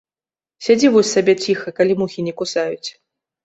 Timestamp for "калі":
1.83-2.01